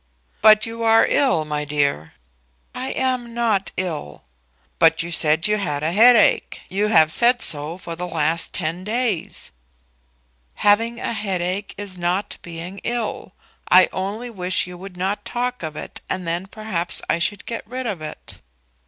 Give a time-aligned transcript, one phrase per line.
[0.41, 2.13] "But if you are ill, my dear"
[2.73, 4.23] "I am not ill."
[4.79, 6.61] "But you said you had a headache.
[6.69, 9.51] You have said so for the last ten days."
[10.55, 13.33] "Having a headache is not being ill.
[13.69, 17.61] I only wish you would not talk of it, and then perhaps I should get
[17.67, 18.39] rid of it."